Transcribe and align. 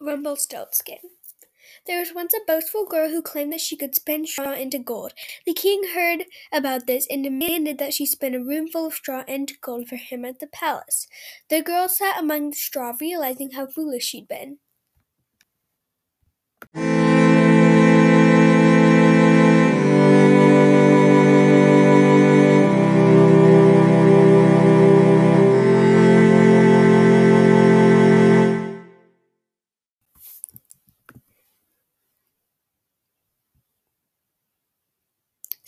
Rumpelstiltskin. 0.00 0.98
There 1.86 2.00
was 2.00 2.14
once 2.14 2.34
a 2.34 2.44
boastful 2.46 2.86
girl 2.86 3.08
who 3.10 3.22
claimed 3.22 3.52
that 3.52 3.60
she 3.60 3.76
could 3.76 3.94
spin 3.94 4.26
straw 4.26 4.52
into 4.52 4.78
gold. 4.78 5.12
The 5.46 5.54
king 5.54 5.82
heard 5.94 6.24
about 6.52 6.86
this 6.86 7.06
and 7.10 7.22
demanded 7.22 7.78
that 7.78 7.94
she 7.94 8.06
spin 8.06 8.34
a 8.34 8.40
roomful 8.42 8.86
of 8.86 8.94
straw 8.94 9.24
into 9.26 9.54
gold 9.60 9.88
for 9.88 9.96
him 9.96 10.24
at 10.24 10.40
the 10.40 10.46
palace. 10.46 11.06
The 11.48 11.62
girl 11.62 11.88
sat 11.88 12.18
among 12.18 12.50
the 12.50 12.56
straw, 12.56 12.94
realizing 13.00 13.52
how 13.52 13.66
foolish 13.66 14.04
she'd 14.04 14.28
been. 14.28 14.58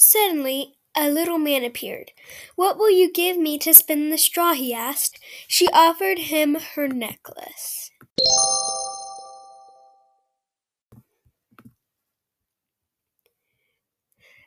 Suddenly, 0.04 0.74
a 0.96 1.08
little 1.08 1.38
man 1.38 1.62
appeared. 1.62 2.10
What 2.56 2.76
will 2.76 2.90
you 2.90 3.10
give 3.12 3.38
me 3.38 3.56
to 3.58 3.72
spin 3.72 4.10
the 4.10 4.18
straw? 4.18 4.52
he 4.52 4.74
asked. 4.74 5.20
She 5.46 5.68
offered 5.68 6.18
him 6.18 6.56
her 6.74 6.88
necklace. 6.88 7.92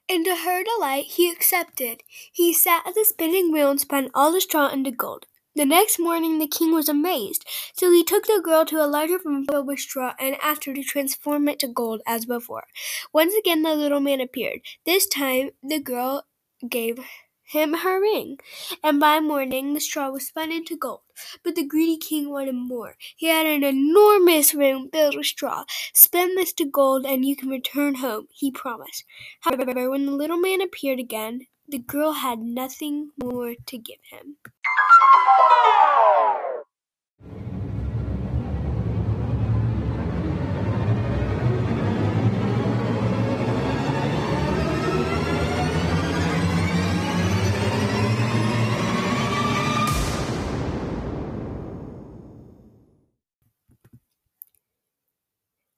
And 0.09 0.25
to 0.25 0.35
her 0.35 0.61
delight, 0.61 1.05
he 1.05 1.31
accepted. 1.31 2.03
He 2.33 2.53
sat 2.53 2.85
at 2.85 2.93
the 2.93 3.05
spinning 3.05 3.49
wheel 3.49 3.71
and 3.71 3.79
spun 3.79 4.09
all 4.13 4.33
the 4.33 4.41
straw 4.41 4.67
into 4.67 4.91
gold. 4.91 5.25
The 5.57 5.65
next 5.65 5.99
morning 5.99 6.39
the 6.39 6.47
king 6.47 6.73
was 6.73 6.89
amazed, 6.89 7.45
so 7.73 7.89
he 7.89 8.03
took 8.03 8.27
the 8.27 8.41
girl 8.43 8.65
to 8.65 8.83
a 8.83 8.87
larger 8.87 9.19
room 9.23 9.45
filled 9.49 9.67
with 9.67 9.79
straw 9.79 10.13
and 10.19 10.35
asked 10.41 10.65
her 10.65 10.73
to 10.73 10.83
transform 10.83 11.47
it 11.47 11.59
to 11.59 11.69
gold 11.69 12.01
as 12.05 12.25
before. 12.25 12.65
Once 13.13 13.33
again 13.33 13.61
the 13.61 13.73
little 13.73 14.01
man 14.01 14.19
appeared. 14.19 14.59
This 14.85 15.07
time 15.07 15.51
the 15.63 15.79
girl 15.79 16.25
gave 16.67 16.99
him 17.45 17.73
her 17.73 18.01
ring, 18.01 18.37
and 18.83 18.99
by 18.99 19.21
morning 19.21 19.73
the 19.73 19.79
straw 19.79 20.09
was 20.09 20.27
spun 20.27 20.51
into 20.51 20.75
gold. 20.75 21.01
But 21.41 21.55
the 21.55 21.65
greedy 21.65 21.95
king 21.95 22.29
wanted 22.29 22.55
more. 22.55 22.95
He 23.15 23.27
had 23.27 23.45
an 23.45 23.63
enormous 23.63 24.53
ring 24.53 24.89
filled 24.91 25.15
with 25.15 25.27
straw. 25.27 25.63
Spin 25.93 26.35
this 26.35 26.51
to 26.53 26.65
gold 26.65 27.05
and 27.05 27.23
you 27.23 27.37
can 27.37 27.47
return 27.47 27.95
home, 27.95 28.27
he 28.33 28.51
promised. 28.51 29.05
However, 29.39 29.89
when 29.89 30.05
the 30.05 30.11
little 30.11 30.37
man 30.37 30.59
appeared 30.59 30.99
again, 30.99 31.47
the 31.65 31.79
girl 31.79 32.11
had 32.11 32.39
nothing 32.39 33.11
more 33.23 33.55
to 33.67 33.77
give 33.77 33.99
him. 34.11 34.35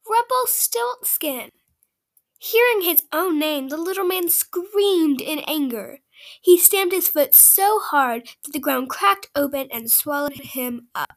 Rumpelstiltskin. 0.09 1.51
Hearing 2.39 2.81
his 2.81 3.03
own 3.11 3.39
name, 3.39 3.69
the 3.69 3.77
little 3.77 4.05
man 4.05 4.29
screamed 4.29 5.21
in 5.21 5.39
anger. 5.47 5.99
He 6.41 6.57
stamped 6.57 6.93
his 6.93 7.07
foot 7.07 7.33
so 7.35 7.79
hard 7.79 8.29
that 8.43 8.53
the 8.53 8.59
ground 8.59 8.89
cracked 8.89 9.29
open 9.35 9.67
and 9.71 9.91
swallowed 9.91 10.33
him 10.33 10.87
up. 10.95 11.16